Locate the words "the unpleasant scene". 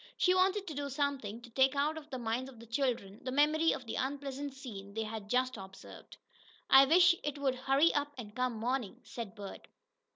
3.85-4.95